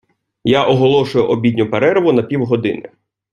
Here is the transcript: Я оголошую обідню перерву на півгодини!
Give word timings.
Я 0.43 0.63
оголошую 0.65 1.25
обідню 1.27 1.69
перерву 1.69 2.13
на 2.13 2.23
півгодини! 2.23 2.89